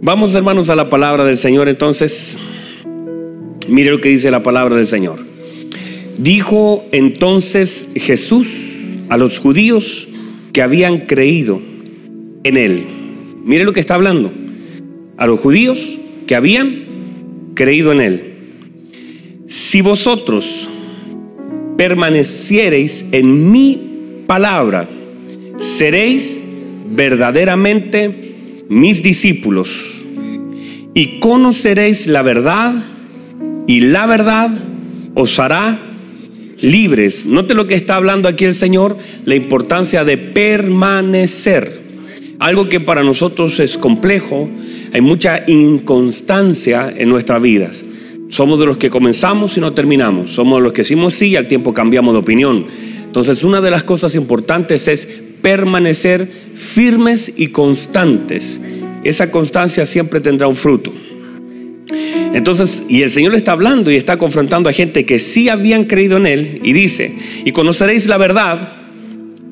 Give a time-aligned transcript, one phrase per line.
[0.00, 2.38] Vamos hermanos a la palabra del Señor entonces.
[3.66, 5.18] Mire lo que dice la palabra del Señor.
[6.16, 8.46] Dijo entonces Jesús
[9.08, 10.06] a los judíos
[10.52, 11.60] que habían creído
[12.44, 12.84] en él.
[13.44, 14.30] Mire lo que está hablando.
[15.16, 16.84] A los judíos que habían
[17.54, 18.22] creído en él.
[19.48, 20.70] Si vosotros
[21.76, 24.88] permaneciereis en mi palabra,
[25.56, 26.40] seréis
[26.88, 28.27] verdaderamente
[28.68, 30.04] mis discípulos,
[30.94, 32.74] y conoceréis la verdad,
[33.66, 34.50] y la verdad
[35.14, 35.78] os hará
[36.60, 37.26] libres.
[37.26, 41.80] Note lo que está hablando aquí el Señor, la importancia de permanecer.
[42.38, 44.48] Algo que para nosotros es complejo,
[44.92, 47.84] hay mucha inconstancia en nuestras vidas.
[48.28, 50.30] Somos de los que comenzamos y no terminamos.
[50.30, 52.66] Somos los que decimos sí y al tiempo cambiamos de opinión.
[53.04, 55.08] Entonces, una de las cosas importantes es
[55.42, 58.60] permanecer firmes y constantes.
[59.04, 60.92] Esa constancia siempre tendrá un fruto.
[62.34, 65.84] Entonces, y el Señor le está hablando y está confrontando a gente que sí habían
[65.84, 68.74] creído en Él y dice, y conoceréis la verdad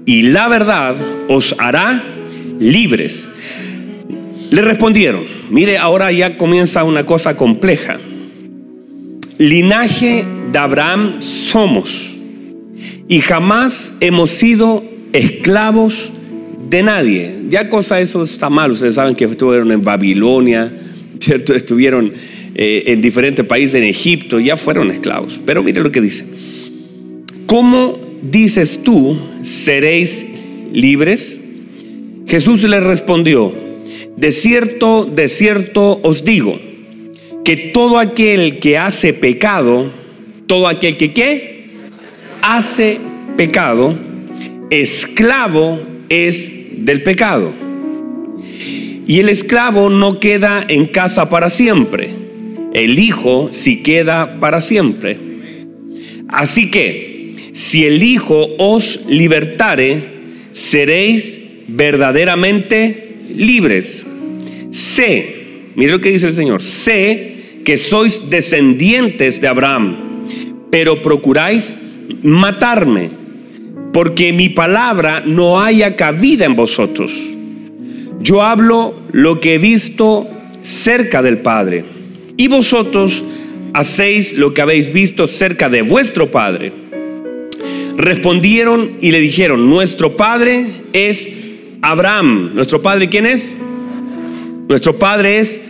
[0.04, 0.96] y la verdad
[1.28, 2.04] os hará
[2.60, 3.28] libres.
[4.50, 7.98] Le respondieron, mire, ahora ya comienza una cosa compleja.
[9.38, 12.16] Linaje de Abraham somos
[13.08, 14.84] y jamás hemos sido
[15.16, 16.12] esclavos
[16.68, 17.34] de nadie.
[17.48, 18.72] Ya cosa eso está mal.
[18.72, 20.72] Ustedes saben que estuvieron en Babilonia,
[21.20, 21.54] ¿cierto?
[21.54, 22.12] Estuvieron
[22.54, 25.40] eh, en diferentes países, en Egipto, ya fueron esclavos.
[25.44, 26.24] Pero mire lo que dice.
[27.46, 30.26] ¿Cómo dices tú, seréis
[30.72, 31.40] libres?
[32.26, 33.54] Jesús le respondió,
[34.16, 36.58] de cierto, de cierto os digo,
[37.44, 39.92] que todo aquel que hace pecado,
[40.48, 41.68] todo aquel que qué,
[42.42, 42.98] hace
[43.36, 43.96] pecado,
[44.70, 47.52] esclavo es del pecado.
[49.06, 52.10] Y el esclavo no queda en casa para siempre.
[52.74, 55.16] El hijo sí queda para siempre.
[56.28, 60.02] Así que, si el hijo os libertare,
[60.52, 64.04] seréis verdaderamente libres.
[64.70, 65.34] Sé,
[65.76, 69.96] mire lo que dice el Señor, sé que sois descendientes de Abraham,
[70.70, 71.76] pero procuráis
[72.22, 73.10] matarme
[73.96, 77.18] porque mi palabra no haya cabida en vosotros.
[78.20, 80.28] Yo hablo lo que he visto
[80.60, 81.82] cerca del Padre,
[82.36, 83.24] y vosotros
[83.72, 86.74] hacéis lo que habéis visto cerca de vuestro Padre.
[87.96, 91.30] Respondieron y le dijeron, nuestro Padre es
[91.80, 92.50] Abraham.
[92.52, 93.56] ¿Nuestro Padre quién es?
[94.68, 95.62] Nuestro Padre es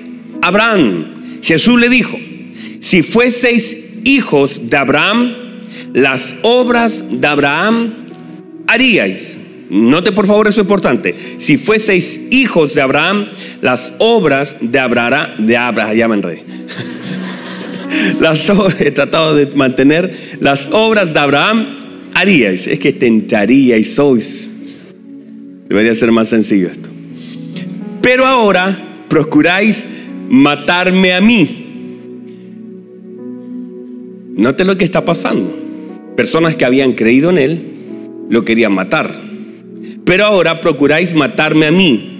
[0.42, 1.38] Abraham.
[1.42, 2.18] Jesús le dijo,
[2.80, 5.32] si fueseis hijos de Abraham,
[5.92, 8.05] las obras de Abraham
[8.66, 9.38] haríais?
[9.68, 11.14] Note por favor eso es importante.
[11.38, 13.26] Si fueseis hijos de Abraham,
[13.62, 16.08] las obras de Abraham, de Abraham, ya
[18.20, 18.50] Las
[18.80, 22.66] he tratado de mantener las obras de Abraham haríais.
[22.66, 24.50] Es que tentaríais, sois.
[25.68, 26.88] Debería ser más sencillo esto.
[28.02, 29.86] Pero ahora procuráis
[30.28, 31.64] matarme a mí.
[34.36, 35.56] Note lo que está pasando.
[36.16, 37.75] Personas que habían creído en él
[38.28, 39.12] lo querían matar.
[40.04, 42.12] Pero ahora procuráis matarme a mí.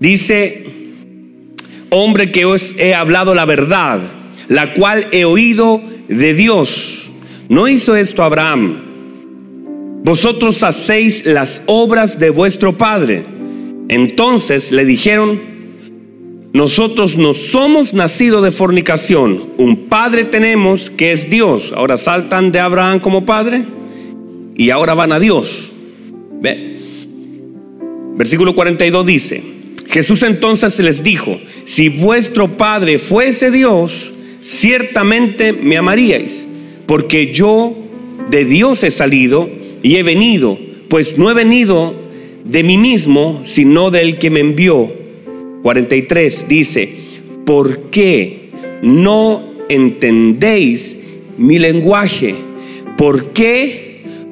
[0.00, 0.66] Dice,
[1.90, 4.00] hombre que os he hablado la verdad,
[4.48, 7.10] la cual he oído de Dios.
[7.48, 8.80] No hizo esto Abraham.
[10.04, 13.22] Vosotros hacéis las obras de vuestro padre.
[13.88, 15.40] Entonces le dijeron,
[16.52, 21.72] nosotros no somos nacidos de fornicación, un padre tenemos que es Dios.
[21.76, 23.64] Ahora saltan de Abraham como padre
[24.56, 25.72] y ahora van a Dios.
[26.40, 26.76] ¿Ve?
[28.16, 29.42] Versículo 42 dice,
[29.88, 34.12] Jesús entonces les dijo, si vuestro Padre fuese Dios,
[34.42, 36.46] ciertamente me amaríais,
[36.86, 37.74] porque yo
[38.30, 39.48] de Dios he salido
[39.82, 40.58] y he venido,
[40.88, 41.94] pues no he venido
[42.44, 44.92] de mí mismo, sino del que me envió.
[45.62, 46.94] 43 dice,
[47.44, 48.50] ¿por qué
[48.82, 50.98] no entendéis
[51.38, 52.34] mi lenguaje?
[52.96, 53.83] ¿Por qué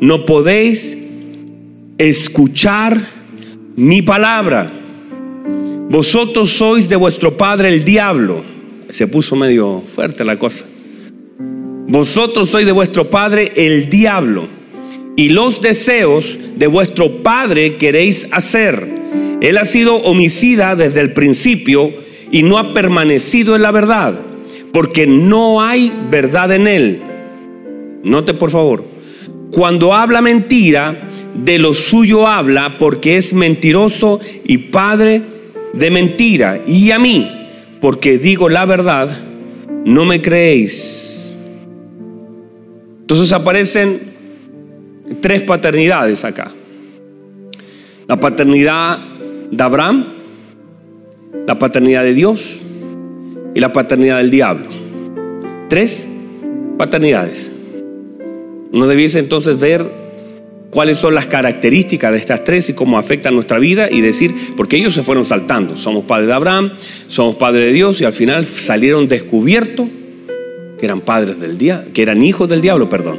[0.02, 0.98] no podéis
[1.96, 3.00] escuchar
[3.76, 4.68] mi palabra.
[5.88, 8.42] Vosotros sois de vuestro padre el diablo.
[8.88, 10.64] Se puso medio fuerte la cosa.
[11.86, 14.48] Vosotros sois de vuestro padre el diablo.
[15.14, 18.88] Y los deseos de vuestro padre queréis hacer.
[19.40, 21.92] Él ha sido homicida desde el principio
[22.32, 24.18] y no ha permanecido en la verdad,
[24.72, 27.00] porque no hay verdad en él.
[28.02, 28.91] Note por favor,
[29.52, 30.96] cuando habla mentira,
[31.34, 35.22] de lo suyo habla porque es mentiroso y padre
[35.74, 37.30] de mentira, y a mí,
[37.80, 39.10] porque digo la verdad,
[39.84, 41.36] no me creéis.
[43.02, 44.00] Entonces aparecen
[45.20, 46.50] tres paternidades acá.
[48.08, 48.98] La paternidad
[49.50, 50.06] de Abraham,
[51.46, 52.60] la paternidad de Dios
[53.54, 54.68] y la paternidad del diablo.
[55.68, 56.08] Tres
[56.78, 57.51] paternidades.
[58.72, 59.84] Uno debiese entonces ver
[60.70, 64.76] cuáles son las características de estas tres y cómo afectan nuestra vida y decir, porque
[64.76, 65.76] ellos se fueron saltando.
[65.76, 66.72] Somos padres de Abraham,
[67.08, 69.88] somos padres de Dios y al final salieron descubiertos
[70.78, 73.18] que eran padres del diablo, que eran hijos del diablo, perdón.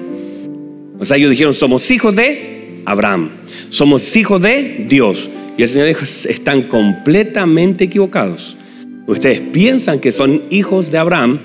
[1.00, 3.30] O sea, ellos dijeron, somos hijos de Abraham,
[3.70, 5.30] somos hijos de Dios.
[5.56, 8.58] Y el Señor dijo, están completamente equivocados.
[9.06, 11.40] Ustedes piensan que son hijos de Abraham,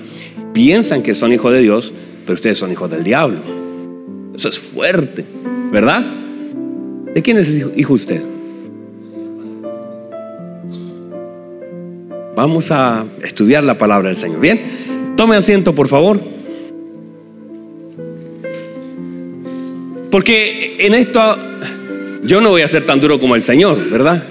[0.53, 1.93] piensan que son hijos de Dios,
[2.25, 3.58] pero ustedes son hijos del diablo.
[4.39, 5.25] Eso es fuerte.
[5.69, 6.01] ¿Verdad?
[7.13, 8.21] ¿De quién es hijo usted?
[12.37, 14.39] Vamos a estudiar la palabra del Señor.
[14.39, 14.61] Bien,
[15.17, 16.21] tome asiento, por favor.
[20.09, 21.35] Porque en esto
[22.23, 24.23] yo no voy a ser tan duro como el Señor, ¿verdad?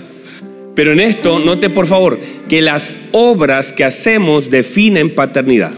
[0.75, 2.19] Pero en esto, note por favor
[2.49, 5.73] que las obras que hacemos definen paternidad.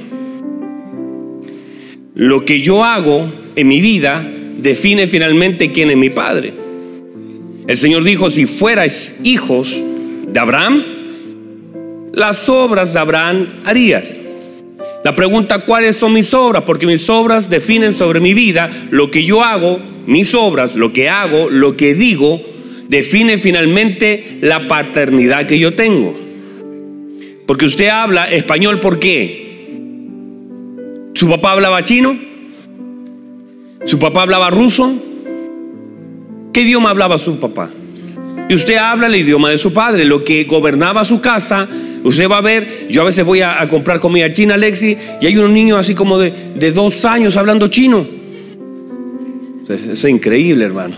[2.20, 4.22] Lo que yo hago en mi vida
[4.58, 6.52] define finalmente quién es mi padre.
[7.67, 9.82] El Señor dijo, si fuerais hijos
[10.26, 10.84] de Abraham,
[12.12, 14.20] las obras de Abraham harías.
[15.02, 16.64] La pregunta, ¿cuáles son mis obras?
[16.64, 21.08] Porque mis obras definen sobre mi vida, lo que yo hago, mis obras, lo que
[21.08, 22.38] hago, lo que digo,
[22.90, 26.14] define finalmente la paternidad que yo tengo.
[27.46, 29.39] Porque usted habla español, ¿por qué?
[31.20, 32.17] ¿Su papá hablaba chino?
[33.84, 34.90] ¿Su papá hablaba ruso?
[36.50, 37.69] ¿Qué idioma hablaba su papá?
[38.49, 41.69] Y usted habla el idioma de su padre, lo que gobernaba su casa.
[42.05, 45.37] Usted va a ver, yo a veces voy a, comprar comida china, Alexi, y hay
[45.37, 48.06] unos niños así como de, dos años hablando chino.
[49.69, 50.96] es increíble, hermano.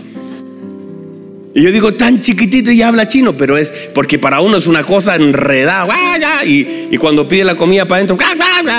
[1.53, 4.83] Y yo digo, tan chiquitito y habla chino, pero es porque para uno es una
[4.83, 6.45] cosa enredada.
[6.45, 8.17] Y, y cuando pide la comida para adentro,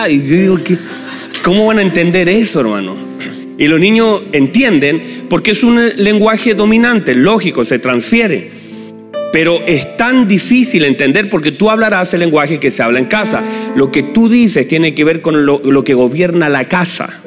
[0.08, 0.58] y yo digo,
[1.44, 2.96] ¿cómo van a entender eso, hermano?
[3.56, 8.50] Y los niños entienden porque es un lenguaje dominante, lógico, se transfiere.
[9.32, 13.43] Pero es tan difícil entender porque tú hablarás el lenguaje que se habla en casa.
[13.76, 17.20] Lo que tú dices tiene que ver con lo, que gobierna la casa.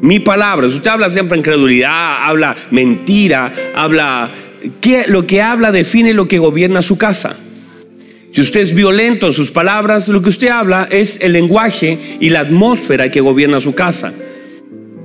[0.00, 4.30] Mi palabra, usted habla siempre incredulidad, habla mentira, habla...
[4.80, 7.36] ¿qué, lo que habla define lo que gobierna su casa.
[8.38, 12.30] Si usted es violento en sus palabras, lo que usted habla es el lenguaje y
[12.30, 14.12] la atmósfera que gobierna su casa.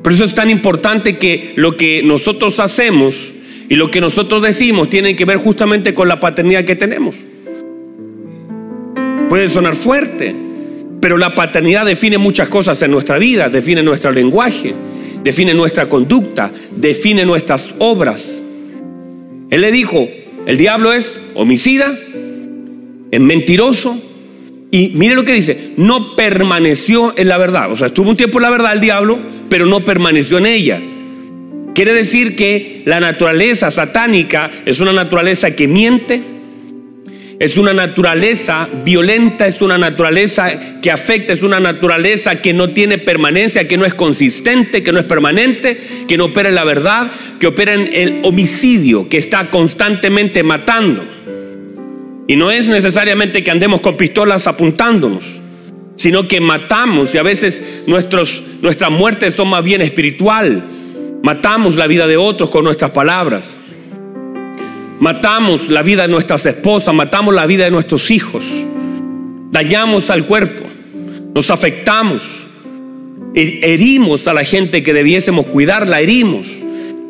[0.03, 3.33] Por eso es tan importante que lo que nosotros hacemos
[3.69, 7.15] y lo que nosotros decimos tiene que ver justamente con la paternidad que tenemos.
[9.29, 10.35] Puede sonar fuerte,
[11.01, 14.75] pero la paternidad define muchas cosas en nuestra vida, define nuestro lenguaje,
[15.23, 18.43] define nuestra conducta, define nuestras obras.
[19.49, 20.07] Él le dijo,
[20.45, 21.97] el diablo es homicida,
[23.19, 23.99] mentiroso,
[24.71, 27.71] y mire lo que dice, no permaneció en la verdad.
[27.71, 30.81] O sea, estuvo un tiempo en la verdad el diablo, pero no permaneció en ella.
[31.75, 36.23] Quiere decir que la naturaleza satánica es una naturaleza que miente,
[37.39, 42.97] es una naturaleza violenta, es una naturaleza que afecta, es una naturaleza que no tiene
[42.97, 45.77] permanencia, que no es consistente, que no es permanente,
[46.07, 51.03] que no opera en la verdad, que opera en el homicidio, que está constantemente matando.
[52.27, 55.39] Y no es necesariamente que andemos con pistolas apuntándonos,
[55.97, 60.63] sino que matamos y a veces nuestros, nuestras muertes son más bien espiritual.
[61.21, 63.57] Matamos la vida de otros con nuestras palabras.
[64.99, 68.45] Matamos la vida de nuestras esposas, matamos la vida de nuestros hijos.
[69.51, 70.63] Dañamos al cuerpo,
[71.35, 72.23] nos afectamos,
[73.35, 76.47] herimos a la gente que debiésemos cuidar, la herimos.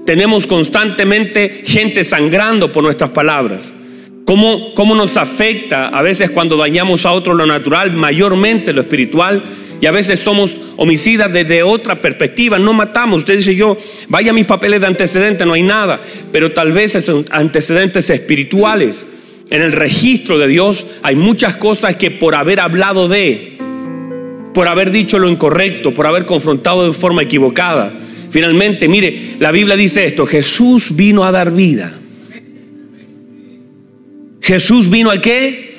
[0.06, 3.74] Tenemos constantemente gente sangrando por nuestras palabras.
[4.26, 9.44] ¿Cómo, ¿Cómo nos afecta a veces cuando dañamos a otro lo natural, mayormente lo espiritual?
[9.82, 13.20] Y a veces somos homicidas desde otra perspectiva, no matamos.
[13.20, 13.78] Usted dice yo,
[14.08, 16.00] vaya mis papeles de antecedentes, no hay nada,
[16.32, 19.06] pero tal vez son antecedentes espirituales.
[19.50, 23.58] En el registro de Dios hay muchas cosas que por haber hablado de,
[24.54, 27.92] por haber dicho lo incorrecto, por haber confrontado de forma equivocada.
[28.30, 32.00] Finalmente, mire, la Biblia dice esto, Jesús vino a dar vida
[34.44, 35.74] Jesús vino al qué?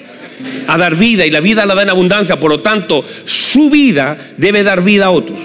[0.67, 2.41] A dar vida y la vida la da en abundancia.
[2.41, 5.39] Por lo tanto, su vida debe dar vida a otros.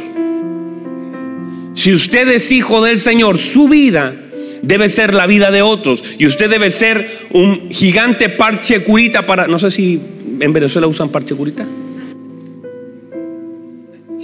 [1.75, 4.15] Si usted es hijo del Señor, su vida
[4.61, 9.47] debe ser la vida de otros y usted debe ser un gigante parche curita para,
[9.47, 9.99] no sé si
[10.39, 11.65] en Venezuela usan parche curita.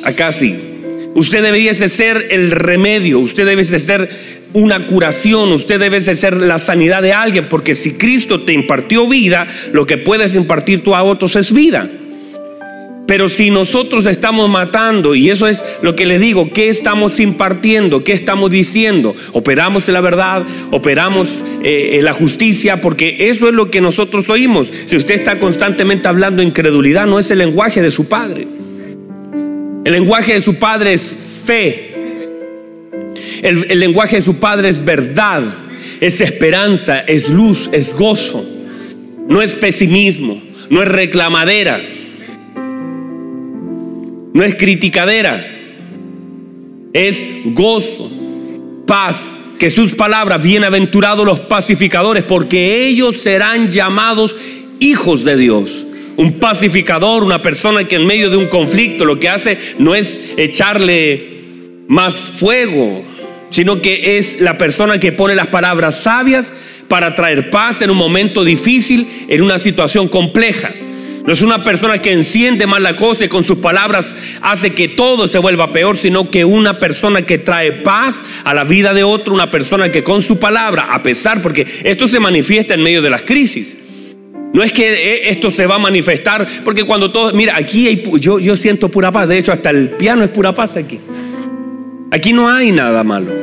[0.04, 0.56] Acá sí.
[1.16, 4.10] Usted debería ser el remedio, usted debe ser
[4.56, 9.46] una curación, usted debe ser la sanidad de alguien, porque si Cristo te impartió vida,
[9.74, 11.90] lo que puedes impartir tú a otros es vida.
[13.06, 18.04] Pero si nosotros estamos matando, y eso es lo que le digo, ¿qué estamos impartiendo?
[18.04, 19.14] ¿Qué estamos diciendo?
[19.34, 24.72] Operamos la verdad, operamos eh, la justicia, porque eso es lo que nosotros oímos.
[24.86, 28.48] Si usted está constantemente hablando incredulidad, no es el lenguaje de su padre.
[29.84, 31.85] El lenguaje de su padre es fe.
[33.42, 35.44] El, lenguaje de su padre es verdad,
[36.02, 38.44] es esperanza, es luz, es gozo.
[39.28, 41.82] No es pesimismo, no es reclamadera
[44.36, 45.48] no es criticadera,
[46.92, 48.12] es gozo,
[48.86, 49.34] paz.
[49.58, 54.36] Que sus palabras, bienaventurados los pacificadores, porque ellos serán llamados
[54.82, 55.86] hijos de Dios.
[56.18, 60.20] Un pacificador, una persona que en medio de un conflicto lo que hace no es
[60.36, 61.30] echarle
[61.88, 63.06] más fuego,
[63.56, 66.52] sino que es la persona que pone las palabras sabias
[66.90, 70.74] para traer paz en un momento difícil, en una situación compleja.
[71.26, 74.90] No es una persona que enciende mal la cosa y con sus palabras hace que
[74.90, 79.06] todo se vuelva peor, sino que una persona que trae paz a la vida de
[79.06, 83.02] otro, una persona que con su palabra, a pesar, porque esto se manifiesta en medio
[83.02, 83.78] de las crisis.
[84.54, 88.38] No es que eh, esto se va a manifestar, porque cuando todo, mira, aquí yo,
[88.38, 91.00] yo siento pura paz, de hecho hasta el piano es pura paz aquí.
[92.16, 93.34] Aquí no hay nada malo.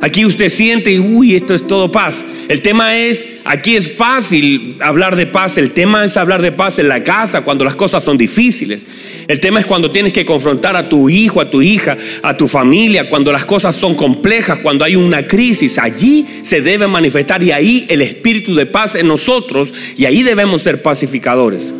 [0.00, 2.24] Aquí usted siente, y uy, esto es todo paz.
[2.48, 5.58] El tema es, aquí es fácil hablar de paz.
[5.58, 8.86] El tema es hablar de paz en la casa cuando las cosas son difíciles.
[9.28, 12.48] El tema es cuando tienes que confrontar a tu hijo, a tu hija, a tu
[12.48, 15.78] familia, cuando las cosas son complejas, cuando hay una crisis.
[15.78, 20.62] Allí se debe manifestar y ahí el espíritu de paz en nosotros y ahí debemos
[20.62, 21.74] ser pacificadores.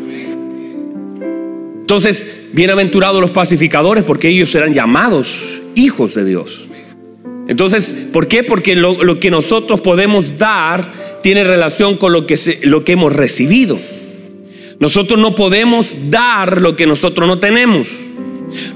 [1.81, 6.67] Entonces, bienaventurados los pacificadores porque ellos serán llamados hijos de Dios.
[7.47, 8.43] Entonces, ¿por qué?
[8.43, 10.93] Porque lo, que nosotros podemos dar
[11.23, 13.79] tiene relación con lo que, lo que hemos recibido.
[14.81, 17.89] Nosotros no podemos dar lo que nosotros no tenemos.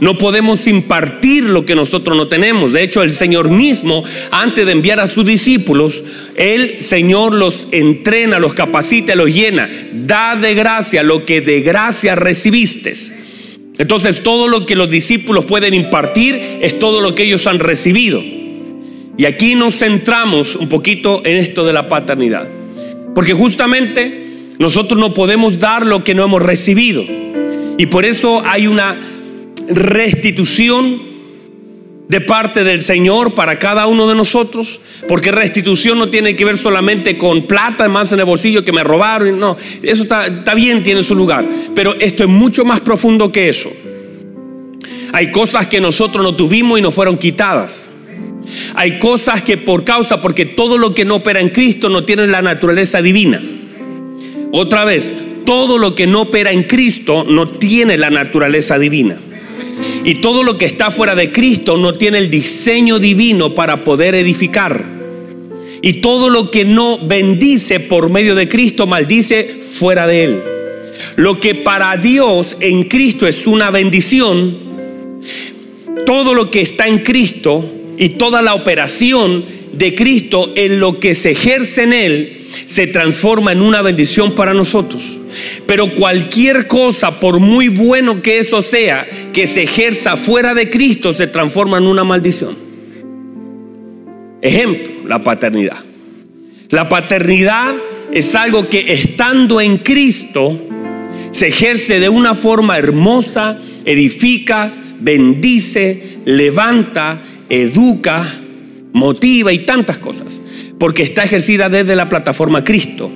[0.01, 2.73] No podemos impartir lo que nosotros no tenemos.
[2.73, 6.03] De hecho, el Señor mismo, antes de enviar a sus discípulos,
[6.37, 9.69] el Señor los entrena, los capacita, los llena.
[9.93, 12.95] Da de gracia lo que de gracia recibiste.
[13.81, 18.23] Entonces, todo lo que los discípulos pueden impartir es todo lo que ellos han recibido.
[19.17, 22.47] Y aquí nos centramos un poquito en esto de la paternidad.
[23.15, 24.27] Porque justamente
[24.59, 27.03] nosotros no podemos dar lo que no hemos recibido.
[27.79, 29.01] Y por eso hay una
[29.71, 31.01] restitución
[32.11, 36.59] de parte del Señor para cada uno de nosotros, porque restitución no tiene que ver
[36.59, 41.05] solamente con plata más en el bolsillo que me robaron, no, eso está, bien, tiene
[41.05, 43.71] su lugar, pero esto es mucho más profundo que eso.
[45.13, 47.91] Hay cosas que nosotros no tuvimos y nos fueron quitadas.
[48.75, 52.27] Hay cosas que por causa, porque todo lo que no opera en Cristo no tiene
[52.27, 53.41] la naturaleza divina.
[54.51, 55.15] Otra vez,
[55.47, 59.17] todo lo que no opera en Cristo no tiene la naturaleza divina.
[60.05, 64.15] Y todo lo que está fuera de Cristo no tiene el diseño divino para poder
[64.15, 64.85] edificar.
[65.83, 70.43] Y todo lo que no bendice por medio de Cristo maldice fuera de Él.
[71.17, 74.57] Lo que para Dios en Cristo es una bendición,
[76.07, 77.65] todo lo que está en Cristo
[77.97, 83.53] y toda la operación de Cristo en lo que se ejerce en Él se transforma
[83.53, 85.19] en una bendición para nosotros.
[85.67, 91.13] Pero cualquier cosa, por muy bueno que eso sea, que se ejerza fuera de Cristo,
[91.13, 92.57] se transforma en una maldición.
[94.43, 95.79] Ejemplo, la paternidad.
[96.71, 97.75] La paternidad
[98.13, 100.59] es algo que estando en Cristo
[101.31, 108.40] se ejerce de una forma hermosa, edifica, bendice, levanta educa,
[108.93, 110.41] motiva y tantas cosas,
[110.79, 113.11] porque está ejercida desde la plataforma Cristo.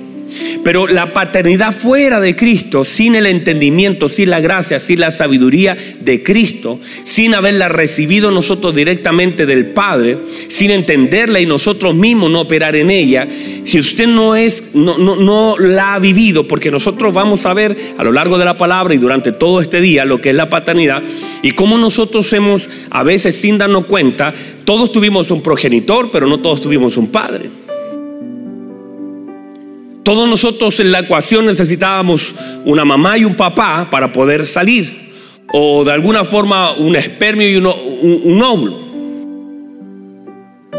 [0.63, 5.77] Pero la paternidad fuera de Cristo, sin el entendimiento, sin la gracia, sin la sabiduría
[5.99, 10.17] de Cristo, sin haberla recibido nosotros directamente del Padre,
[10.47, 13.27] sin entenderla y nosotros mismos no operar en ella,
[13.63, 17.75] si usted no es no, no, no la ha vivido, porque nosotros vamos a ver
[17.97, 20.49] a lo largo de la palabra y durante todo este día lo que es la
[20.49, 21.03] paternidad
[21.41, 26.39] y cómo nosotros hemos a veces sin darnos cuenta, todos tuvimos un progenitor, pero no
[26.39, 27.64] todos tuvimos un padre.
[30.05, 35.09] Todos nosotros en la ecuación necesitábamos una mamá y un papá para poder salir.
[35.51, 38.79] O de alguna forma un espermio y un, óvulo.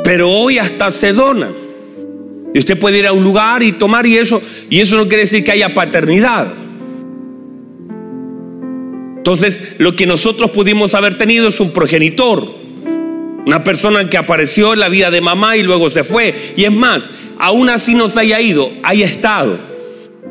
[0.04, 1.52] Pero hoy hasta se donan.
[2.54, 4.40] Y usted puede ir a un lugar y tomar y eso,
[4.71, 6.54] y eso no quiere decir que haya paternidad.
[9.16, 12.49] Entonces, lo que nosotros pudimos haber tenido es un progenitor,
[13.46, 16.34] una persona que apareció en la vida de mamá y luego se fue.
[16.56, 19.56] Y es más, aún así nos haya ido, haya estado.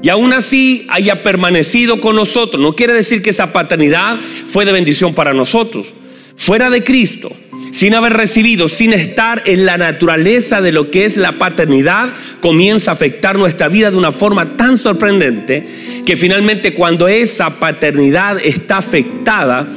[0.03, 2.62] Y aún así haya permanecido con nosotros.
[2.62, 5.93] No quiere decir que esa paternidad fue de bendición para nosotros.
[6.36, 7.31] Fuera de Cristo,
[7.72, 12.10] sin haber recibido, sin estar en la naturaleza de lo que es la paternidad,
[12.41, 15.65] comienza a afectar nuestra vida de una forma tan sorprendente
[16.05, 19.69] que finalmente cuando esa paternidad está afectada,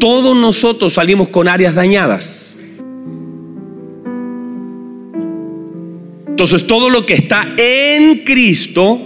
[0.00, 2.45] todos nosotros salimos con áreas dañadas.
[6.36, 9.00] Entonces todo lo que está en Cristo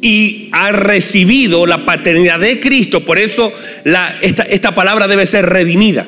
[0.00, 3.52] y ha recibido la paternidad de Cristo, por eso
[4.22, 6.04] esta, esta palabra debe ser redimida.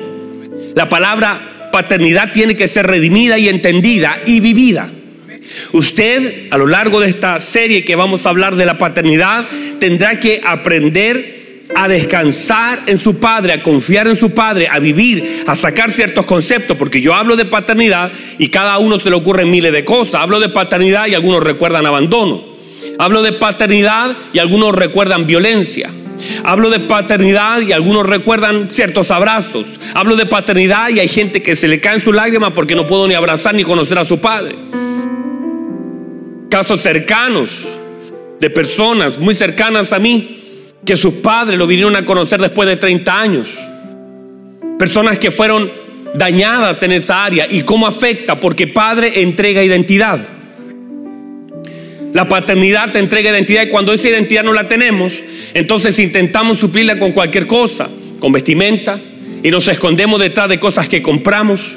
[0.75, 4.89] La palabra paternidad tiene que ser redimida y entendida y vivida.
[5.71, 9.47] Usted, a lo largo de esta serie que vamos a hablar de la paternidad,
[9.79, 15.43] tendrá que aprender a descansar en su padre, a confiar en su padre, a vivir,
[15.47, 19.49] a sacar ciertos conceptos, porque yo hablo de paternidad y cada uno se le ocurren
[19.49, 20.21] miles de cosas.
[20.21, 22.43] Hablo de paternidad y algunos recuerdan abandono.
[22.99, 25.89] Hablo de paternidad y algunos recuerdan violencia.
[26.43, 29.67] Hablo de paternidad y algunos recuerdan ciertos abrazos.
[29.93, 33.07] Hablo de paternidad y hay gente que se le caen sus lágrimas porque no puedo
[33.07, 34.55] ni abrazar ni conocer a su padre.
[36.49, 37.67] Casos cercanos
[38.39, 40.44] de personas muy cercanas a mí
[40.85, 43.49] que sus padres lo vinieron a conocer después de 30 años.
[44.77, 45.71] Personas que fueron
[46.13, 50.27] dañadas en esa área y cómo afecta porque padre entrega identidad.
[52.13, 55.21] La paternidad te entrega identidad y cuando esa identidad no la tenemos,
[55.53, 57.89] entonces intentamos suplirla con cualquier cosa,
[58.19, 59.01] con vestimenta,
[59.43, 61.75] y nos escondemos detrás de cosas que compramos.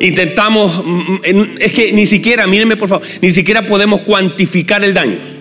[0.00, 4.92] Intentamos, mm, mm, es que ni siquiera, mírenme por favor, ni siquiera podemos cuantificar el
[4.92, 5.39] daño.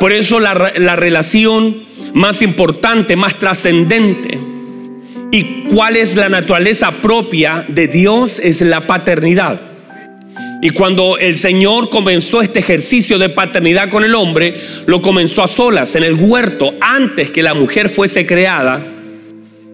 [0.00, 4.38] Por eso la, la relación más importante, más trascendente,
[5.30, 9.60] y cuál es la naturaleza propia de Dios es la paternidad.
[10.62, 14.54] Y cuando el Señor comenzó este ejercicio de paternidad con el hombre,
[14.86, 18.82] lo comenzó a solas, en el huerto, antes que la mujer fuese creada.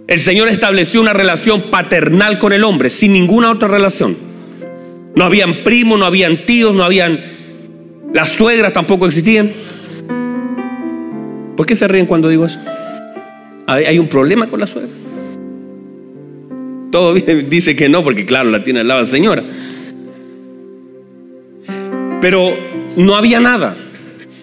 [0.09, 4.17] El Señor estableció una relación paternal con el hombre, sin ninguna otra relación.
[5.15, 7.21] No habían primos, no habían tíos, no habían...
[8.13, 9.53] Las suegras tampoco existían.
[11.61, 12.59] ¿Por qué se ríen cuando digo eso?
[13.67, 14.89] ¿Hay un problema con la suegra?
[16.91, 17.13] Todo
[17.51, 19.43] dice que no, porque claro, la tiene al lado la señora.
[22.23, 22.57] Pero
[22.97, 23.77] no había nada.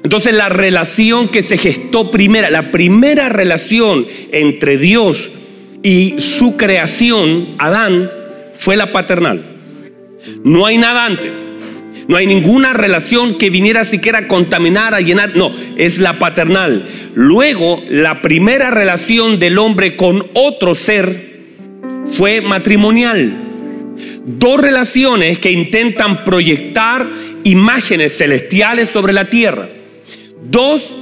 [0.03, 5.31] Entonces la relación que se gestó primera, la primera relación entre Dios
[5.81, 8.11] y su creación, Adán,
[8.59, 9.43] fue la paternal.
[10.43, 11.47] No hay nada antes.
[12.07, 15.35] No hay ninguna relación que viniera siquiera a contaminar, a llenar.
[15.35, 16.85] No, es la paternal.
[17.15, 21.27] Luego, la primera relación del hombre con otro ser
[22.09, 23.43] fue matrimonial.
[24.25, 27.07] Dos relaciones que intentan proyectar
[27.43, 29.67] imágenes celestiales sobre la tierra.
[30.49, 30.95] Dos,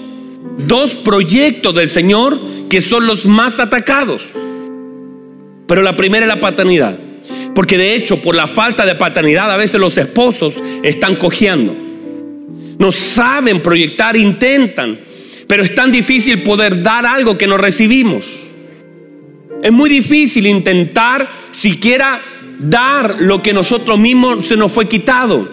[0.58, 2.39] dos proyectos del Señor
[2.70, 4.30] que son los más atacados.
[5.68, 6.98] Pero la primera es la paternidad.
[7.56, 11.76] Porque de hecho, por la falta de paternidad, a veces los esposos están cojeando.
[12.78, 15.00] No saben proyectar, intentan.
[15.48, 18.46] Pero es tan difícil poder dar algo que no recibimos.
[19.63, 22.22] Es muy difícil intentar siquiera
[22.60, 25.50] dar lo que nosotros mismos se nos fue quitado.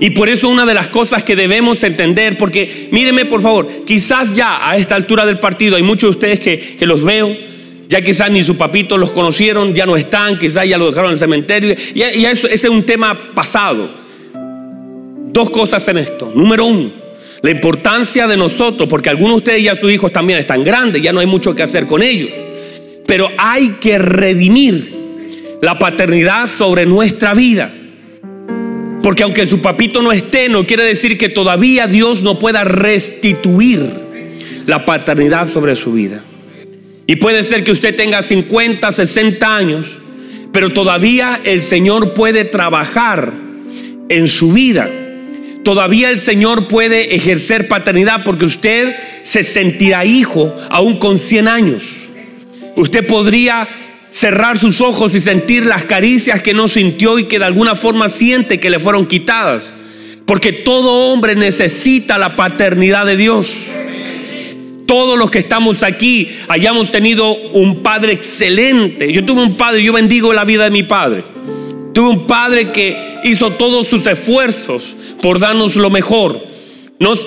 [0.00, 4.34] Y por eso una de las cosas que debemos entender, porque mírenme por favor, quizás
[4.34, 7.36] ya a esta altura del partido hay muchos de ustedes que, los veo,
[7.88, 11.12] ya quizás ni su papito los conocieron, ya no están, quizás ya lo dejaron en
[11.12, 13.88] el cementerio, y, eso, ese es un tema pasado.
[15.32, 16.30] Dos cosas en esto.
[16.34, 16.90] Número uno,
[17.40, 21.12] la importancia de nosotros, porque algunos de ustedes ya sus hijos también están grandes, ya
[21.12, 22.34] no hay mucho que hacer con ellos,
[23.06, 24.92] pero hay que redimir
[25.62, 27.72] la paternidad sobre nuestra vida.
[29.02, 33.90] Porque aunque su papito no esté, no quiere decir que todavía Dios no pueda restituir
[34.66, 36.22] la paternidad sobre su vida.
[37.08, 39.96] Y puede ser que usted tenga 50, 60 años,
[40.52, 43.32] pero todavía el Señor puede trabajar
[44.10, 44.90] en su vida.
[45.64, 52.10] Todavía el Señor puede ejercer paternidad porque usted se sentirá hijo aún con 100 años.
[52.76, 53.66] Usted podría
[54.10, 58.10] cerrar sus ojos y sentir las caricias que no sintió y que de alguna forma
[58.10, 59.72] siente que le fueron quitadas.
[60.26, 63.70] Porque todo hombre necesita la paternidad de Dios.
[64.88, 69.12] Todos los que estamos aquí hayamos tenido un padre excelente.
[69.12, 71.24] Yo tuve un padre, yo bendigo la vida de mi padre.
[71.92, 76.42] Tuve un padre que hizo todos sus esfuerzos por darnos lo mejor.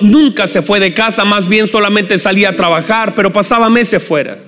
[0.00, 4.38] nunca se fue de casa, más bien solamente salía a trabajar, pero pasaba meses fuera.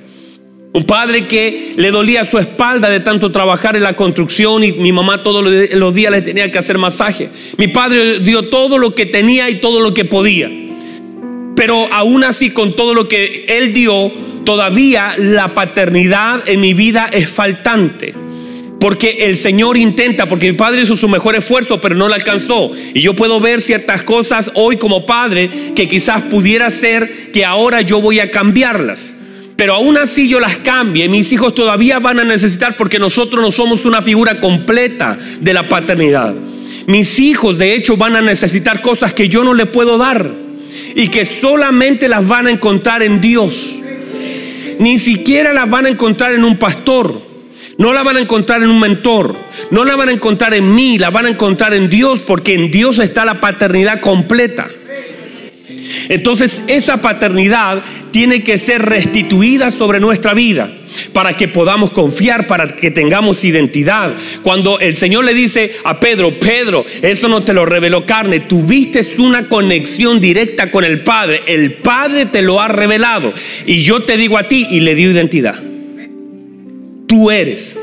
[0.72, 4.90] Un padre que le dolía su espalda de tanto trabajar en la construcción y mi
[4.90, 7.28] mamá todos los días le tenía que hacer masaje.
[7.58, 10.63] Mi padre dio todo lo que tenía y todo lo que podía.
[11.56, 14.10] Pero aún así, con todo lo que él dio,
[14.44, 18.14] todavía la paternidad en mi vida es faltante.
[18.80, 22.70] Porque el Señor intenta, porque mi padre hizo su mejor esfuerzo, pero no lo alcanzó.
[22.92, 27.80] Y yo puedo ver ciertas cosas hoy como padre que quizás pudiera ser que ahora
[27.80, 29.14] yo voy a cambiarlas.
[29.56, 33.52] Pero aún así yo las cambie, mis hijos todavía van a necesitar porque nosotros no
[33.52, 36.34] somos una figura completa de la paternidad.
[36.86, 40.43] Mis hijos de hecho van a necesitar cosas que yo no les puedo dar
[40.94, 43.80] y que solamente las van a encontrar en Dios.
[44.78, 47.22] Ni siquiera las van a encontrar en un pastor.
[47.76, 49.34] No la van a encontrar en un mentor,
[49.72, 52.70] no la van a encontrar en mí, la van a encontrar en Dios, porque en
[52.70, 54.68] Dios está la paternidad completa.
[56.08, 57.82] Entonces esa paternidad
[58.12, 60.70] tiene que ser restituida sobre nuestra vida
[61.12, 64.14] para que podamos confiar, para que tengamos identidad.
[64.42, 69.00] Cuando el Señor le dice a Pedro, Pedro, eso no te lo reveló carne, tuviste
[69.18, 73.32] una conexión directa con el Padre, el Padre te lo ha revelado
[73.66, 75.60] y yo te digo a ti y le dio identidad.
[77.06, 77.76] Tú eres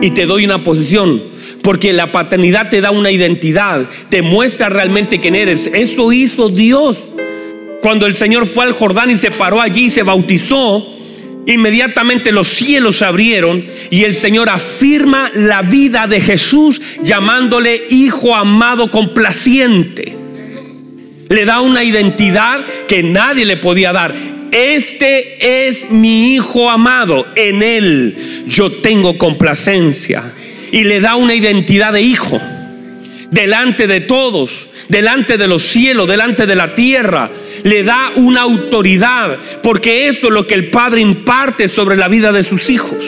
[0.00, 5.18] y te doy una posición porque la paternidad te da una identidad, te muestra realmente
[5.18, 5.70] quién eres.
[5.72, 7.12] Eso hizo Dios.
[7.80, 10.86] Cuando el Señor fue al Jordán y se paró allí y se bautizó,
[11.46, 18.34] inmediatamente los cielos se abrieron y el Señor afirma la vida de Jesús llamándole hijo
[18.34, 20.16] amado complaciente.
[21.28, 24.14] Le da una identidad que nadie le podía dar.
[24.52, 30.22] Este es mi hijo amado, en él yo tengo complacencia
[30.70, 32.40] y le da una identidad de hijo
[33.30, 37.30] delante de todos, delante de los cielos, delante de la tierra.
[37.62, 42.32] Le da una autoridad, porque eso es lo que el Padre imparte sobre la vida
[42.32, 43.04] de sus hijos.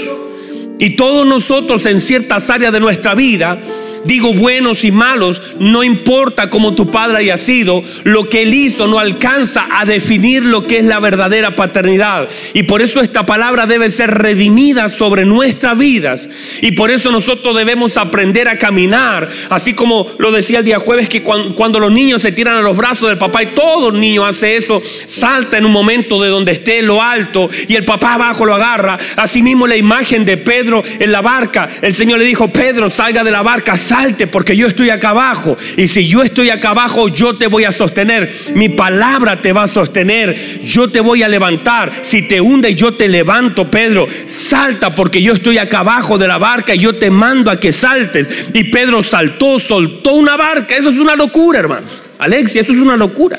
[0.79, 3.59] Y todos nosotros en ciertas áreas de nuestra vida
[4.07, 8.87] digo buenos y malos, no importa cómo tu padre haya sido, lo que él hizo
[8.87, 12.29] no alcanza a definir lo que es la verdadera paternidad.
[12.55, 16.29] Y por eso esta palabra debe ser redimida sobre nuestras vidas.
[16.61, 21.09] Y por eso nosotros debemos aprender a caminar, así como lo decía el día jueves,
[21.09, 24.57] que cuando, los niños se tiran a los brazos del papá y todo niño hace
[24.57, 28.55] eso, salta en un momento de donde esté lo alto y el papá abajo lo
[28.55, 28.99] agarra.
[29.16, 33.31] Asimismo la imagen de Pedro en la barca, el Señor le dijo, Pedro, salga de
[33.31, 35.56] la barca, salte porque yo estoy acá abajo.
[35.76, 38.30] Y si yo estoy acá abajo, yo te voy a sostener.
[38.54, 40.61] Mi palabra te va a sostener.
[40.62, 41.92] Yo te voy a levantar.
[42.02, 44.06] Si te hunde, yo te levanto, Pedro.
[44.26, 47.72] Salta porque yo estoy acá abajo de la barca y yo te mando a que
[47.72, 48.48] saltes.
[48.52, 50.76] Y Pedro saltó, soltó una barca.
[50.76, 52.02] Eso es una locura, hermanos.
[52.18, 53.38] Alexia, eso es una locura.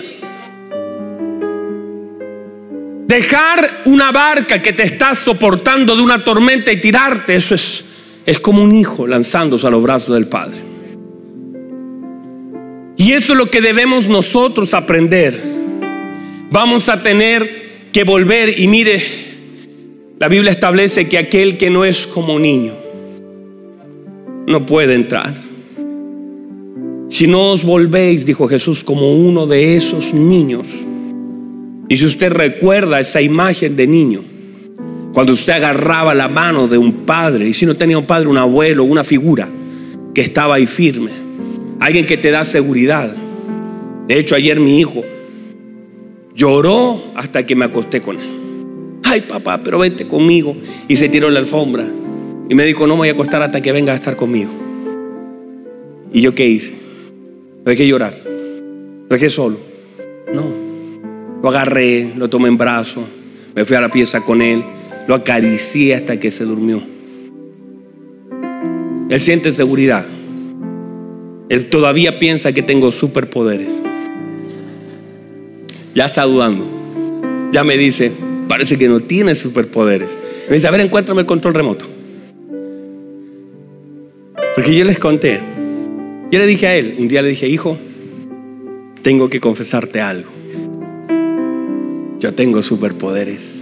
[3.07, 7.87] Dejar una barca que te está soportando de una tormenta y tirarte, eso es
[8.27, 10.57] es como un hijo lanzándose a los brazos del Padre.
[12.97, 15.41] Y eso es lo que debemos nosotros aprender.
[16.51, 19.01] Vamos a tener que volver y mire,
[20.19, 22.73] la Biblia establece que aquel que no es como niño
[24.45, 25.33] no puede entrar.
[27.09, 30.67] Si no os volvéis, dijo Jesús, como uno de esos niños.
[31.87, 34.23] Y si usted recuerda esa imagen de niño,
[35.17, 38.38] cuando usted agarraba la mano de un padre, y si no tenía un padre, un
[38.38, 39.49] abuelo, una figura
[40.13, 41.10] que estaba ahí firme,
[41.80, 43.15] alguien que te da seguridad.
[44.08, 45.03] De hecho, ayer mi hijo
[46.36, 48.99] lloró hasta que me acosté con él.
[49.06, 50.56] Ay, papá, pero vente conmigo.
[50.88, 51.88] Y se tiró la alfombra.
[52.47, 54.51] Y me dijo, no me voy a acostar hasta que venga a estar conmigo.
[56.13, 56.73] ¿Y yo qué hice?
[57.65, 58.13] Lo dejé llorar.
[58.23, 59.58] Lo dejé solo.
[60.32, 60.43] No.
[61.41, 63.03] Lo agarré, lo tomé en brazos,
[63.56, 64.63] me fui a la pieza con él
[65.07, 66.83] lo acaricié hasta que se durmió.
[69.09, 70.05] Él siente seguridad.
[71.49, 73.81] Él todavía piensa que tengo superpoderes.
[75.95, 76.67] Ya está dudando.
[77.53, 78.11] Ya me dice,
[78.49, 80.09] parece que no tiene superpoderes.
[80.49, 81.85] Me dice, a ver, encuéntrame el control remoto.
[84.55, 85.39] Porque yo les conté.
[86.29, 87.77] Yo le dije a él, un día le dije, hijo,
[89.01, 90.29] tengo que confesarte algo.
[92.19, 93.56] Yo tengo superpoderes.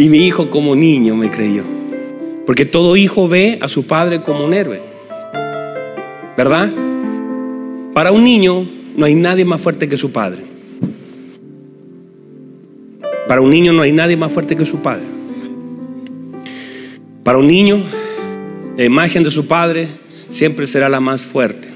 [0.00, 1.64] Y mi hijo como niño me creyó.
[2.46, 4.80] Porque todo hijo ve a su padre como un héroe.
[6.36, 6.72] ¿Verdad?
[7.92, 8.64] Para un niño
[8.96, 10.44] no hay nadie más fuerte que su padre.
[13.26, 15.04] Para un niño no hay nadie más fuerte que su padre.
[17.24, 17.82] Para un niño
[18.76, 19.88] La imagen de su padre
[20.28, 21.68] siempre será la más fuerte.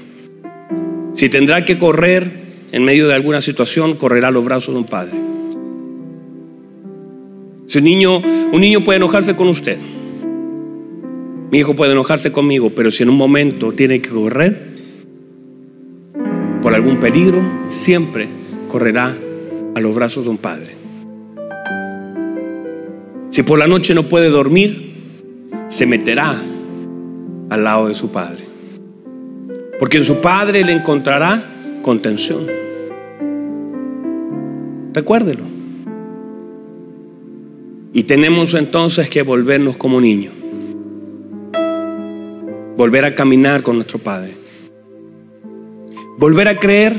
[1.13, 2.31] Si tendrá que correr
[2.71, 5.11] en medio de alguna situación, correrá los brazos de un padre.
[7.73, 9.79] Si un niño, un niño puede enojarse con usted,
[11.49, 14.75] mi hijo puede enojarse conmigo, pero si en un momento tiene que correr
[16.61, 18.27] por algún peligro, siempre
[18.67, 19.17] correrá
[19.73, 20.75] a los brazos de un padre.
[23.31, 24.93] Si por la noche no puede dormir,
[25.67, 26.39] se meterá
[27.49, 28.43] al lado de su padre.
[29.79, 32.45] Porque en su padre le encontrará contención.
[34.93, 35.52] Recuérdelo.
[37.95, 40.33] Y tenemos entonces que volvernos como niños.
[42.75, 44.33] Volver a caminar con nuestro Padre.
[46.17, 46.95] Volver a creer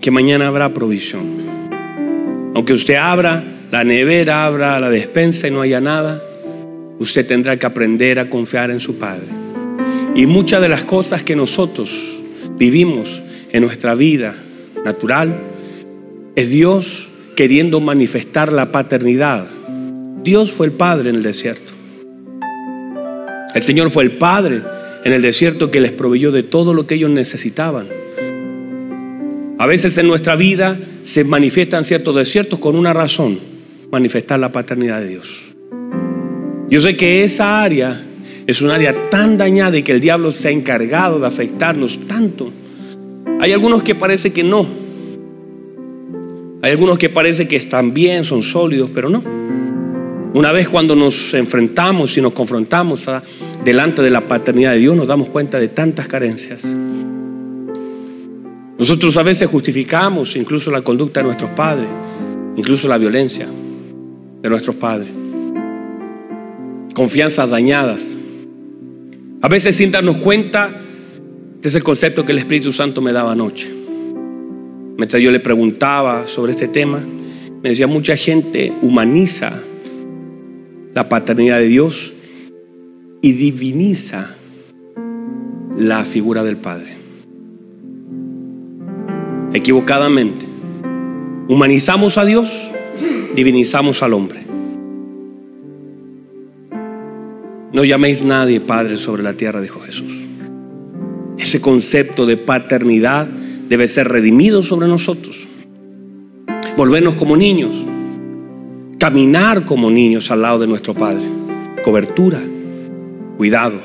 [0.00, 1.24] que mañana habrá provisión.
[2.54, 6.22] Aunque usted abra la nevera, abra la despensa y no haya nada,
[7.00, 9.26] usted tendrá que aprender a confiar en su Padre.
[10.14, 12.22] Y muchas de las cosas que nosotros
[12.56, 14.34] vivimos en nuestra vida
[14.84, 15.36] natural
[16.36, 17.09] es Dios
[17.40, 19.46] queriendo manifestar la paternidad.
[20.22, 21.72] Dios fue el Padre en el desierto.
[23.54, 24.60] El Señor fue el Padre
[25.06, 27.88] en el desierto que les proveyó de todo lo que ellos necesitaban.
[29.56, 33.38] A veces en nuestra vida se manifiestan ciertos desiertos con una razón,
[33.90, 35.40] manifestar la paternidad de Dios.
[36.68, 38.04] Yo sé que esa área
[38.46, 42.52] es un área tan dañada y que el diablo se ha encargado de afectarnos tanto.
[43.40, 44.89] Hay algunos que parece que no.
[46.62, 49.22] Hay algunos que parece que están bien, son sólidos, pero no.
[50.32, 53.08] Una vez cuando nos enfrentamos y nos confrontamos
[53.64, 56.64] delante de la paternidad de Dios, nos damos cuenta de tantas carencias.
[58.78, 61.88] Nosotros a veces justificamos incluso la conducta de nuestros padres,
[62.56, 63.46] incluso la violencia
[64.40, 65.08] de nuestros padres.
[66.94, 68.16] Confianzas dañadas.
[69.42, 70.70] A veces sin darnos cuenta,
[71.56, 73.79] este es el concepto que el Espíritu Santo me daba anoche.
[75.00, 76.98] Mientras yo le preguntaba sobre este tema,
[77.62, 79.50] me decía, mucha gente humaniza
[80.92, 82.12] la paternidad de Dios
[83.22, 84.36] y diviniza
[85.78, 86.98] la figura del Padre.
[89.54, 90.44] Equivocadamente.
[91.48, 92.70] Humanizamos a Dios,
[93.34, 94.40] divinizamos al hombre.
[97.72, 100.12] No llaméis nadie Padre sobre la tierra, dijo Jesús.
[101.38, 103.39] Ese concepto de paternidad
[103.70, 105.48] debe ser redimido sobre nosotros.
[106.76, 107.86] Volvernos como niños
[109.00, 111.24] caminar como niños al lado de nuestro Padre.
[111.82, 112.38] Cobertura,
[113.38, 113.80] cuidado.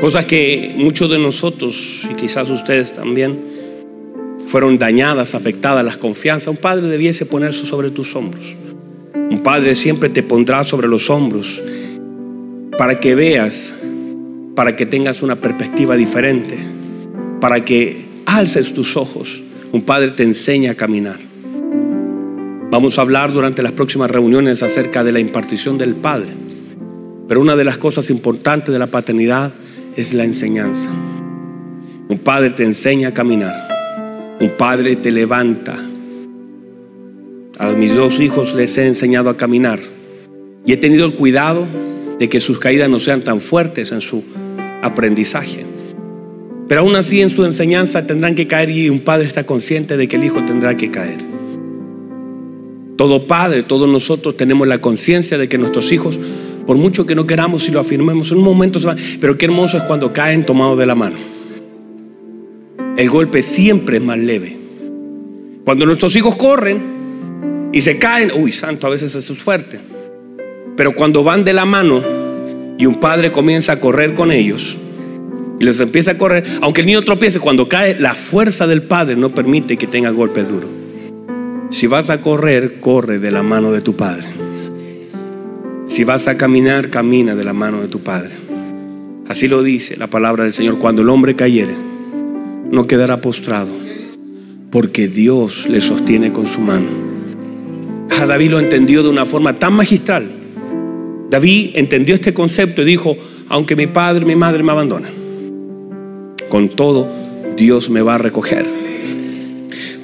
[0.00, 3.38] Cosas que muchos de nosotros, y quizás ustedes también,
[4.48, 6.48] fueron dañadas, afectadas, las confianzas.
[6.48, 8.56] Un padre debiese ponerse sobre tus hombros.
[9.14, 11.62] Un padre siempre te pondrá sobre los hombros
[12.78, 13.74] para que veas,
[14.56, 16.56] para que tengas una perspectiva diferente,
[17.38, 19.42] para que alces tus ojos.
[19.72, 21.18] Un padre te enseña a caminar.
[22.70, 26.30] Vamos a hablar durante las próximas reuniones acerca de la impartición del Padre.
[27.28, 29.52] Pero una de las cosas importantes de la paternidad
[29.96, 30.88] es la enseñanza.
[32.08, 34.38] Un padre te enseña a caminar.
[34.40, 35.76] Un padre te levanta.
[37.58, 39.78] A mis dos hijos les he enseñado a caminar.
[40.64, 41.66] Y he tenido el cuidado
[42.18, 44.24] de que sus caídas no sean tan fuertes en su
[44.82, 45.64] aprendizaje.
[46.72, 50.08] Pero aún así en su enseñanza tendrán que caer y un padre está consciente de
[50.08, 51.18] que el hijo tendrá que caer.
[52.96, 56.18] Todo padre, todos nosotros tenemos la conciencia de que nuestros hijos,
[56.66, 58.96] por mucho que no queramos y lo afirmemos, en un momento se van.
[59.20, 61.18] Pero qué hermoso es cuando caen tomados de la mano.
[62.96, 64.56] El golpe siempre es más leve.
[65.66, 69.78] Cuando nuestros hijos corren y se caen, uy, santo, a veces eso es fuerte.
[70.74, 72.02] Pero cuando van de la mano
[72.78, 74.78] y un padre comienza a correr con ellos
[75.62, 79.14] y les empieza a correr, aunque el niño tropiece, cuando cae, la fuerza del padre
[79.14, 80.68] no permite que tenga golpes duros.
[81.70, 84.26] Si vas a correr, corre de la mano de tu Padre.
[85.86, 88.32] Si vas a caminar, camina de la mano de tu Padre.
[89.28, 90.80] Así lo dice la palabra del Señor.
[90.80, 91.76] Cuando el hombre cayere,
[92.68, 93.70] no quedará postrado,
[94.72, 96.88] porque Dios le sostiene con su mano.
[98.20, 100.28] A David lo entendió de una forma tan magistral.
[101.30, 103.16] David entendió este concepto y dijo,
[103.48, 105.21] aunque mi padre mi madre me abandonan,
[106.52, 107.08] con todo
[107.56, 108.66] Dios me va a recoger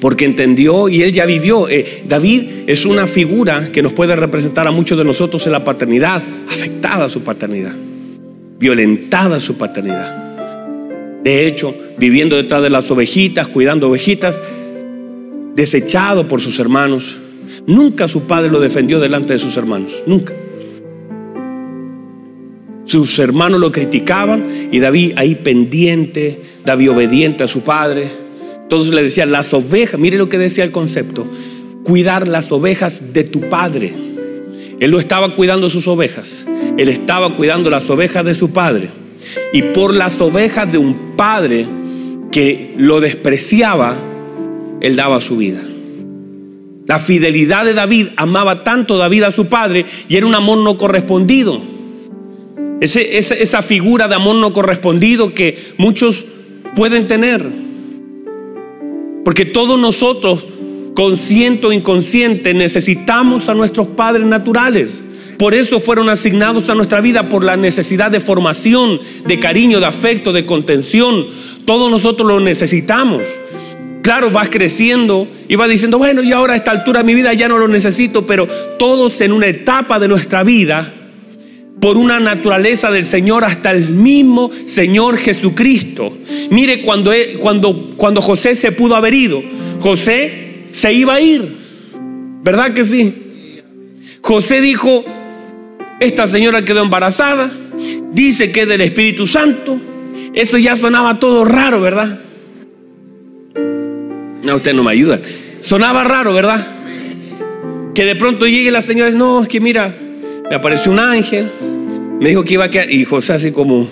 [0.01, 1.69] porque entendió y él ya vivió.
[1.69, 5.63] Eh, David es una figura que nos puede representar a muchos de nosotros en la
[5.63, 7.75] paternidad, afectada su paternidad,
[8.57, 11.21] violentada su paternidad.
[11.21, 14.39] De hecho, viviendo detrás de las ovejitas, cuidando ovejitas,
[15.53, 17.15] desechado por sus hermanos.
[17.67, 20.33] Nunca su padre lo defendió delante de sus hermanos, nunca.
[22.89, 28.09] Sus hermanos lo criticaban y David ahí pendiente, David obediente a su padre.
[28.63, 31.27] Entonces le decía, las ovejas, mire lo que decía el concepto,
[31.83, 33.93] cuidar las ovejas de tu padre.
[34.79, 36.47] Él no estaba cuidando sus ovejas,
[36.79, 38.89] él estaba cuidando las ovejas de su padre.
[39.53, 41.67] Y por las ovejas de un padre
[42.31, 43.97] que lo despreciaba,
[44.81, 45.61] él daba su vida.
[46.87, 50.75] La fidelidad de David, amaba tanto David a su padre y era un amor no
[50.75, 51.77] correspondido
[52.81, 56.25] esa, figura de amor no correspondido que muchos
[56.75, 57.45] pueden tener.
[59.25, 60.47] Porque todos nosotros,
[60.95, 65.03] consciente o inconsciente, necesitamos a nuestros padres naturales.
[65.37, 69.85] Por eso fueron asignados a nuestra vida por la necesidad de formación, de cariño, de
[69.85, 71.27] afecto, de contención.
[71.65, 73.23] Todos nosotros lo necesitamos.
[74.01, 77.33] Claro, vas creciendo y vas diciendo, bueno, y ahora a esta altura de mi vida
[77.33, 80.93] ya no lo necesito, pero todos en una etapa de nuestra vida
[81.79, 86.17] por una naturaleza del Señor hasta el mismo Señor Jesucristo.
[86.49, 89.41] Mire, cuando, cuando, cuando José se pudo haber ido,
[89.79, 91.55] José se iba a ir,
[92.43, 93.13] ¿verdad que sí?
[94.21, 95.05] José dijo,
[95.99, 97.51] esta señora quedó embarazada,
[98.11, 99.79] dice que es del Espíritu Santo,
[100.33, 102.19] eso ya sonaba todo raro, ¿verdad?
[104.43, 105.19] No, usted no me ayuda.
[105.61, 106.65] Sonaba raro, ¿verdad?
[107.93, 109.93] Que de pronto llegue la señora, no, es que mira,
[110.49, 111.49] me apareció un ángel,
[112.19, 113.87] me dijo que iba a quedar, y José así como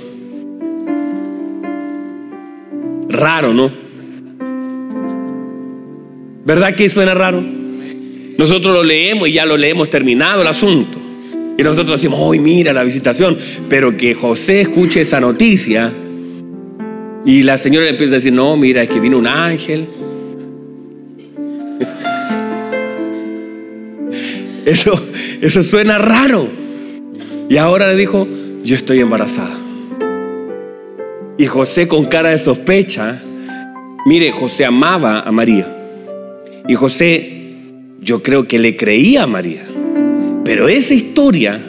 [3.10, 3.72] raro, ¿no?
[6.46, 7.44] ¿Verdad que suena raro?
[8.38, 11.00] Nosotros lo leemos y ya lo leemos terminado el asunto.
[11.58, 13.38] Y nosotros decimos, hoy mira la visitación.
[13.68, 15.92] Pero que José escuche esa noticia
[17.26, 19.88] y la señora le empieza a decir, no, mira, es que vino un ángel.
[24.66, 25.02] Eso,
[25.42, 26.50] eso suena raro.
[27.50, 28.28] Y ahora le dijo,
[28.64, 29.56] yo estoy embarazada.
[31.38, 33.22] Y José con cara de sospecha,
[34.06, 35.68] mire, José amaba a María.
[36.68, 37.54] Y José,
[38.02, 39.62] yo creo que le creía a María.
[40.44, 41.60] Pero esa historia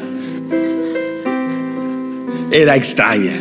[2.51, 3.37] era extraña.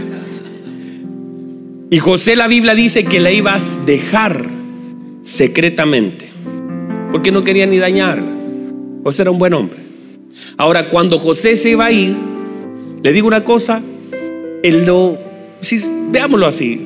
[1.89, 4.45] Y José la Biblia dice que la ibas a dejar
[5.23, 6.27] secretamente,
[7.11, 8.31] porque no quería ni dañarla.
[9.03, 9.86] José era un buen hombre.
[10.57, 12.15] Ahora, cuando José se iba a ir,
[13.03, 13.81] le digo una cosa,
[14.63, 15.17] él lo,
[15.59, 16.81] si, veámoslo así,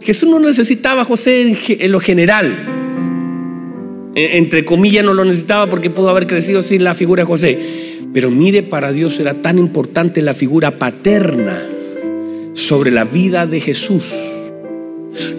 [0.00, 2.52] Jesús no necesitaba a José en, lo general.
[4.14, 7.58] entre comillas no lo necesitaba porque pudo haber crecido sin la figura de José.
[8.12, 11.62] Pero mire, para Dios era tan importante la figura paterna
[12.54, 14.12] sobre la vida de Jesús.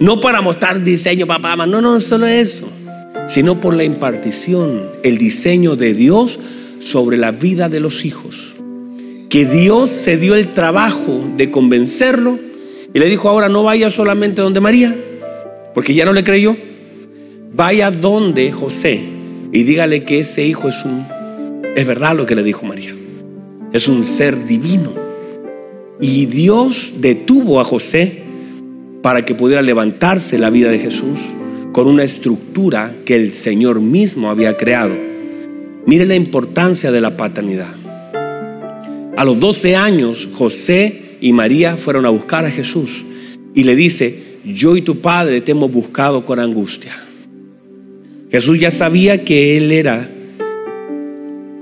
[0.00, 2.68] No para mostrar diseño, papá, no, no, solo eso,
[3.28, 6.38] sino por la impartición, el diseño de Dios
[6.84, 8.54] sobre la vida de los hijos.
[9.28, 12.38] Que Dios se dio el trabajo de convencerlo
[12.92, 14.94] y le dijo, ahora no vaya solamente donde María,
[15.74, 16.56] porque ya no le creyó.
[17.56, 19.00] Vaya donde José
[19.52, 21.06] y dígale que ese hijo es un,
[21.74, 22.94] es verdad lo que le dijo María,
[23.72, 24.92] es un ser divino.
[26.00, 28.22] Y Dios detuvo a José
[29.02, 31.20] para que pudiera levantarse la vida de Jesús
[31.72, 35.13] con una estructura que el Señor mismo había creado
[35.86, 37.74] Mire la importancia de la paternidad.
[39.16, 43.04] A los 12 años, José y María fueron a buscar a Jesús
[43.54, 46.92] y le dice, yo y tu padre te hemos buscado con angustia.
[48.30, 50.10] Jesús ya sabía que él era,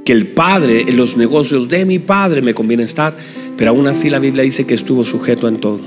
[0.05, 3.15] que el padre, en los negocios de mi padre me conviene estar,
[3.57, 5.81] pero aún así la Biblia dice que estuvo sujeto en todo.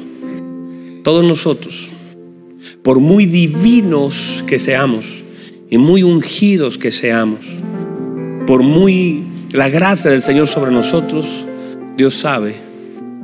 [1.04, 1.90] Todos nosotros,
[2.84, 5.06] por muy divinos que seamos
[5.70, 7.46] y muy ungidos que seamos,
[8.46, 11.46] por muy la gracia del Señor sobre nosotros,
[11.98, 12.56] Dios sabe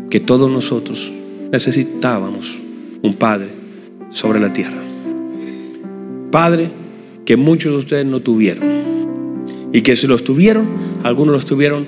[0.09, 1.11] que todos nosotros
[1.51, 2.59] necesitábamos
[3.01, 3.49] un Padre
[4.09, 4.81] sobre la tierra.
[6.31, 6.69] Padre
[7.25, 8.63] que muchos de ustedes no tuvieron.
[9.73, 10.65] Y que si los tuvieron,
[11.03, 11.85] algunos los tuvieron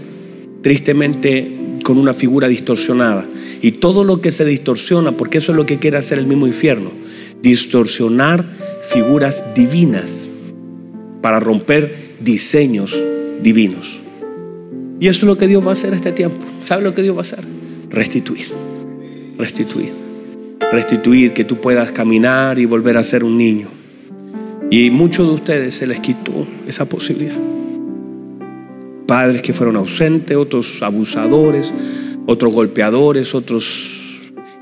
[0.62, 3.26] tristemente con una figura distorsionada.
[3.62, 6.48] Y todo lo que se distorsiona, porque eso es lo que quiere hacer el mismo
[6.48, 6.92] infierno,
[7.42, 8.46] distorsionar
[8.90, 10.30] figuras divinas
[11.22, 12.98] para romper diseños
[13.44, 14.00] divinos.
[15.00, 16.38] Y eso es lo que Dios va a hacer este tiempo.
[16.64, 17.44] ¿Sabe lo que Dios va a hacer?
[17.90, 18.46] Restituir.
[19.38, 19.92] Restituir.
[20.72, 23.68] Restituir que tú puedas caminar y volver a ser un niño.
[24.72, 27.36] Y muchos de ustedes se les quitó esa posibilidad.
[29.06, 31.74] Padres que fueron ausentes, otros abusadores,
[32.26, 34.03] otros golpeadores, otros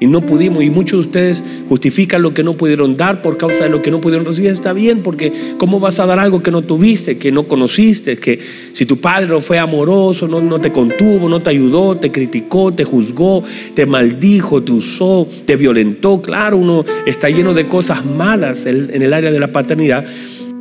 [0.02, 0.64] y no pudimos.
[0.64, 3.92] Y muchos de ustedes justifican lo que no pudieron dar por causa de lo que
[3.92, 4.50] no pudieron recibir.
[4.50, 8.18] Está bien, porque ¿cómo vas a dar algo que no tuviste, que no conociste?
[8.18, 8.40] Que
[8.74, 12.74] si tu padre no fue amoroso, no, no te contuvo, no te ayudó, te criticó,
[12.74, 13.44] te juzgó,
[13.76, 16.20] te maldijo, te usó, te violentó.
[16.20, 20.04] Claro, uno está lleno de cosas malas en, el área de la paternidad.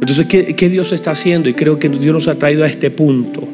[0.03, 1.49] Entonces, ¿qué, ¿qué Dios está haciendo?
[1.49, 3.49] Y creo que Dios nos ha traído a este punto.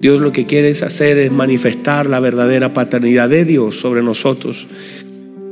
[0.00, 4.66] Dios lo que quiere es hacer es manifestar la verdadera paternidad de Dios sobre nosotros.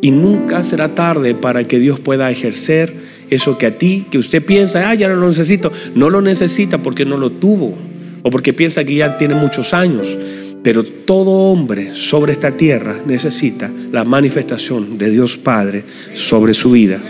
[0.01, 2.93] Y nunca será tarde para que Dios pueda ejercer
[3.31, 5.73] eso que a ti, que usted piensa, ah, ya no lo necesito.
[5.95, 7.77] No lo necesita porque no lo tuvo
[8.23, 10.17] o porque piensa que ya tiene muchos años.
[10.63, 15.85] Pero todo hombre sobre esta tierra necesita la manifestación de Dios Padre
[16.15, 17.01] sobre su vida.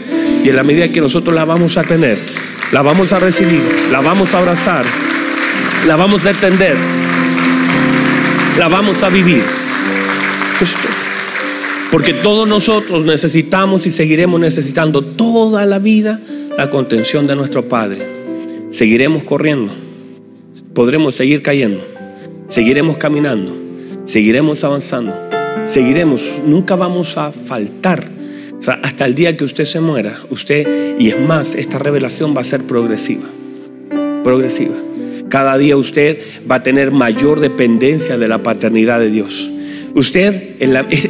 [0.44, 2.18] Y en la medida que nosotros la vamos a tener,
[2.72, 4.84] la vamos a recibir, la vamos a abrazar,
[5.86, 6.76] la vamos a entender,
[8.58, 9.42] la vamos a vivir.
[11.90, 16.20] Porque todos nosotros necesitamos y seguiremos necesitando toda la vida
[16.56, 18.06] la contención de nuestro Padre.
[18.70, 19.72] Seguiremos corriendo,
[20.74, 21.82] podremos seguir cayendo,
[22.48, 23.54] seguiremos caminando,
[24.04, 25.14] seguiremos avanzando,
[25.64, 28.04] seguiremos, nunca vamos a faltar.
[28.58, 32.34] O sea, hasta el día que usted se muera, usted, y es más, esta revelación
[32.36, 33.26] va a ser progresiva,
[34.24, 34.74] progresiva.
[35.28, 36.18] Cada día usted
[36.50, 39.50] va a tener mayor dependencia de la paternidad de Dios.
[39.94, 40.60] Usted,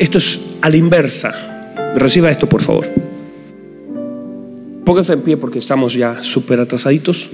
[0.00, 1.74] esto es a la inversa.
[1.96, 2.88] Reciba esto, por favor.
[4.84, 7.28] Póngase en pie porque estamos ya súper atrasaditos.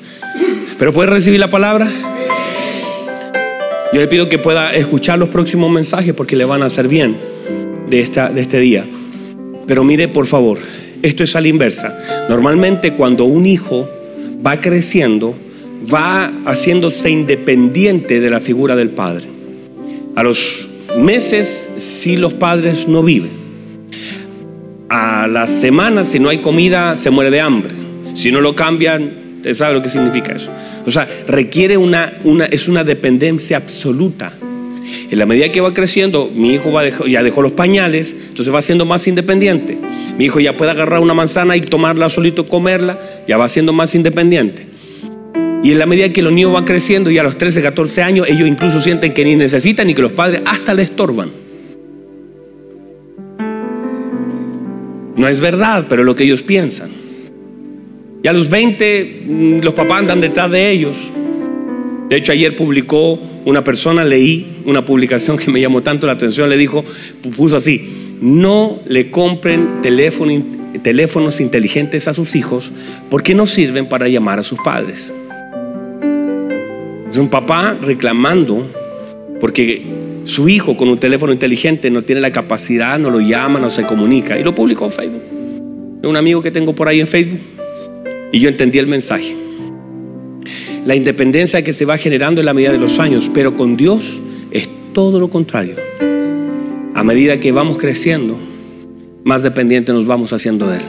[0.78, 1.88] Pero puede recibir la palabra.
[3.92, 7.16] Yo le pido que pueda escuchar los próximos mensajes porque le van a hacer bien
[7.90, 8.86] de, esta, de este día.
[9.66, 10.58] Pero mire, por favor,
[11.02, 11.98] esto es a la inversa.
[12.30, 13.88] Normalmente cuando un hijo
[14.44, 15.34] va creciendo,
[15.92, 19.26] va haciéndose independiente de la figura del padre.
[20.14, 23.30] A los meses si los padres no viven.
[24.88, 27.72] A las semanas, si no hay comida, se muere de hambre.
[28.14, 30.50] Si no lo cambian, usted sabe lo que significa eso.
[30.86, 34.32] O sea, requiere una, una es una dependencia absoluta.
[35.10, 38.60] En la medida que va creciendo, mi hijo va ya dejó los pañales, entonces va
[38.60, 39.78] siendo más independiente.
[40.18, 43.94] Mi hijo ya puede agarrar una manzana y tomarla solito, comerla, ya va siendo más
[43.94, 44.71] independiente.
[45.62, 48.26] Y en la medida que los niños van creciendo y a los 13, 14 años,
[48.28, 51.30] ellos incluso sienten que ni necesitan ni que los padres hasta le estorban.
[55.16, 56.90] No es verdad, pero es lo que ellos piensan.
[58.24, 60.96] Y a los 20 mm, los papás andan detrás de ellos.
[62.08, 66.48] De hecho, ayer publicó una persona, leí una publicación que me llamó tanto la atención,
[66.48, 66.84] le dijo,
[67.36, 72.72] puso así, no le compren teléfonos inteligentes a sus hijos
[73.10, 75.12] porque no sirven para llamar a sus padres.
[77.12, 78.66] Es un papá reclamando
[79.38, 79.82] porque
[80.24, 83.82] su hijo con un teléfono inteligente no tiene la capacidad, no lo llama, no se
[83.82, 84.40] comunica.
[84.40, 85.22] Y lo publicó en Facebook.
[86.02, 87.40] Es un amigo que tengo por ahí en Facebook.
[88.32, 89.36] Y yo entendí el mensaje.
[90.86, 94.18] La independencia que se va generando en la medida de los años, pero con Dios
[94.50, 95.76] es todo lo contrario.
[96.94, 98.38] A medida que vamos creciendo,
[99.22, 100.84] más dependientes nos vamos haciendo de Él.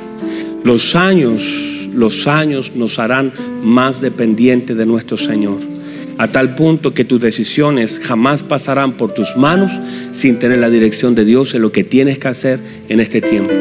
[0.64, 5.73] Los años, los años nos harán más dependientes de nuestro Señor
[6.18, 9.72] a tal punto que tus decisiones jamás pasarán por tus manos
[10.12, 12.60] sin tener la dirección de Dios en lo que tienes que hacer
[12.90, 13.54] en este tiempo.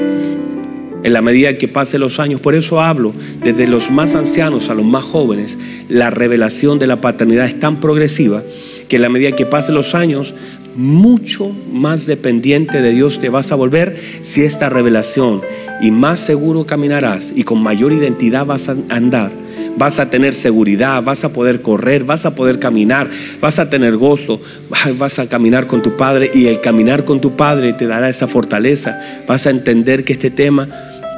[1.04, 4.74] En la medida que pasen los años, por eso hablo, desde los más ancianos a
[4.74, 8.42] los más jóvenes, la revelación de la paternidad es tan progresiva
[8.88, 10.32] que en la medida que pasen los años,
[10.74, 15.42] mucho más dependiente de Dios te vas a volver si esta revelación
[15.80, 19.42] y más seguro caminarás y con mayor identidad vas a andar
[19.76, 23.10] vas a tener seguridad, vas a poder correr, vas a poder caminar,
[23.40, 24.40] vas a tener gozo,
[24.98, 28.28] vas a caminar con tu Padre y el caminar con tu Padre te dará esa
[28.28, 29.00] fortaleza.
[29.26, 30.68] Vas a entender que este tema,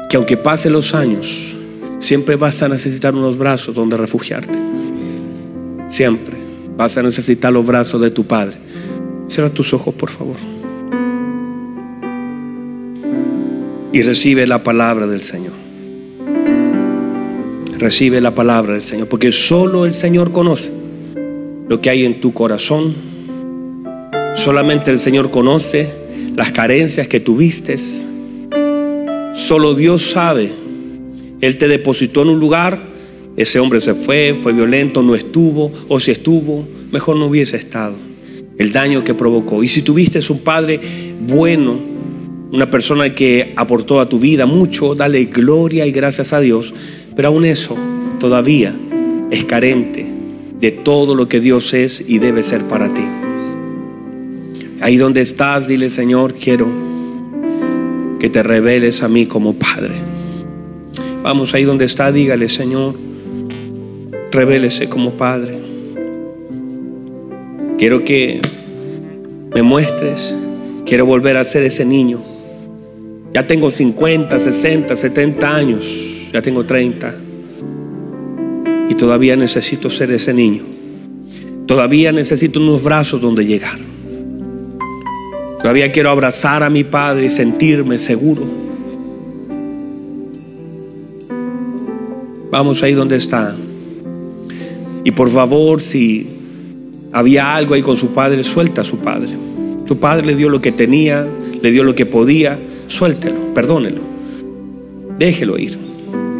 [0.08, 1.54] que aunque pasen los años,
[1.98, 4.58] siempre vas a necesitar unos brazos donde refugiarte.
[5.88, 6.36] Siempre
[6.76, 8.63] vas a necesitar los brazos de tu Padre.
[9.28, 10.36] Cierra tus ojos, por favor.
[13.92, 15.64] Y recibe la palabra del Señor
[17.84, 20.72] recibe la palabra del Señor, porque solo el Señor conoce
[21.68, 22.94] lo que hay en tu corazón.
[24.34, 25.90] Solamente el Señor conoce
[26.34, 27.76] las carencias que tuviste.
[29.34, 30.50] Solo Dios sabe.
[31.42, 32.80] Él te depositó en un lugar,
[33.36, 37.94] ese hombre se fue, fue violento, no estuvo, o si estuvo, mejor no hubiese estado.
[38.58, 39.62] El daño que provocó.
[39.64, 40.80] Y si tuviste un padre
[41.26, 41.78] bueno,
[42.52, 46.72] una persona que aportó a tu vida mucho, dale gloria y gracias a Dios
[47.16, 47.76] pero aún eso
[48.18, 48.74] todavía
[49.30, 50.06] es carente
[50.60, 53.04] de todo lo que Dios es y debe ser para ti.
[54.80, 56.66] Ahí donde estás, dile Señor, quiero
[58.18, 59.94] que te reveles a mí como Padre.
[61.22, 62.94] Vamos ahí donde está, dígale, Señor,
[64.30, 65.63] revélese como Padre.
[67.78, 68.40] Quiero que
[69.54, 70.36] me muestres,
[70.86, 72.22] quiero volver a ser ese niño.
[73.32, 75.84] Ya tengo 50, 60, 70 años,
[76.32, 77.14] ya tengo 30
[78.88, 80.62] y todavía necesito ser ese niño.
[81.66, 83.78] Todavía necesito unos brazos donde llegar.
[85.60, 88.42] Todavía quiero abrazar a mi Padre y sentirme seguro.
[92.50, 93.56] Vamos ahí donde está.
[95.02, 96.33] Y por favor, si
[97.14, 99.30] había algo ahí con su padre, suelta a su padre.
[99.86, 101.24] Su padre le dio lo que tenía,
[101.62, 102.58] le dio lo que podía,
[102.88, 104.00] suéltelo, perdónelo.
[105.16, 105.78] Déjelo ir.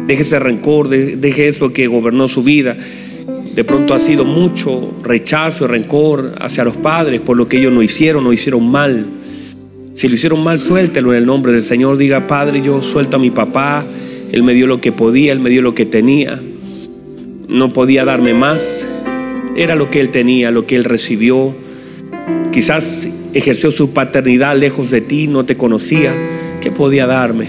[0.05, 2.75] Deje ese rencor, deje eso que gobernó su vida.
[3.55, 7.71] De pronto ha sido mucho rechazo y rencor hacia los padres por lo que ellos
[7.71, 9.05] no hicieron, no hicieron mal.
[9.93, 11.95] Si lo hicieron mal, suéltelo en el nombre del Señor.
[11.95, 13.81] Diga, Padre, yo suelto a mi papá.
[14.29, 16.37] Él me dio lo que podía, él me dio lo que tenía.
[17.47, 18.85] No podía darme más.
[19.55, 21.53] Era lo que él tenía, lo que él recibió.
[22.51, 26.13] Quizás ejerció su paternidad lejos de ti, no te conocía.
[26.61, 27.47] ¿Qué podía darme?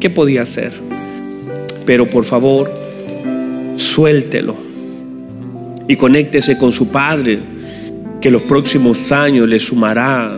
[0.00, 0.72] ¿Qué podía hacer?
[1.84, 2.70] Pero por favor,
[3.76, 4.56] suéltelo
[5.86, 7.38] y conéctese con su Padre,
[8.20, 10.30] que los próximos años le sumará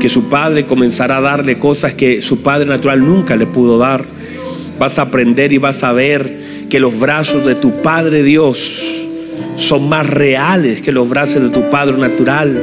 [0.00, 4.04] que su padre comenzará a darle cosas que su padre natural nunca le pudo dar.
[4.78, 9.08] Vas a aprender y vas a ver que los brazos de tu Padre Dios
[9.56, 12.60] son más reales que los brazos de tu Padre natural,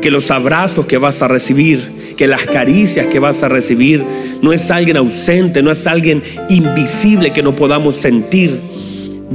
[0.00, 4.04] que los abrazos que vas a recibir, que las caricias que vas a recibir,
[4.42, 8.58] no es alguien ausente, no es alguien invisible que no podamos sentir.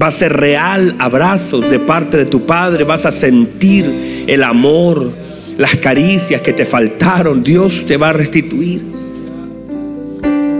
[0.02, 5.12] Va a ser real abrazos de parte de tu Padre, vas a sentir el amor,
[5.58, 8.82] las caricias que te faltaron, Dios te va a restituir.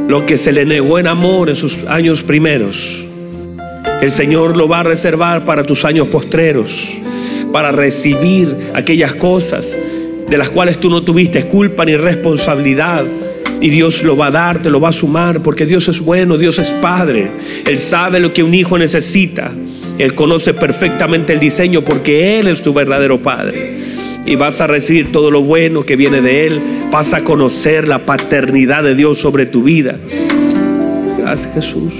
[0.08, 3.06] Lo que se le negó en amor en sus años primeros,
[4.02, 6.98] el Señor lo va a reservar para tus años postreros,
[7.52, 9.78] para recibir aquellas cosas
[10.30, 13.04] de las cuales tú no tuviste culpa ni responsabilidad.
[13.62, 16.38] Y Dios lo va a dar, te lo va a sumar, porque Dios es bueno,
[16.38, 17.30] Dios es Padre.
[17.68, 19.52] Él sabe lo que un hijo necesita.
[19.98, 23.80] Él conoce perfectamente el diseño porque Él es tu verdadero Padre
[24.26, 26.62] y vas a recibir todo lo bueno que viene de Él.
[26.92, 29.98] Vas a conocer la paternidad de Dios sobre tu vida.
[31.18, 31.94] Gracias Jesús.